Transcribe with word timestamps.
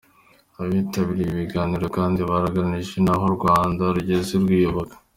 Abitabirye 0.61 1.23
ibi 1.25 1.39
biganiro 1.43 1.85
kandi 1.97 2.19
bagaragarijwe 2.29 2.97
n’aho 3.01 3.23
u 3.31 3.35
Rwanda 3.37 3.81
rugeze 3.95 4.31
rwiyubaka. 4.43 4.95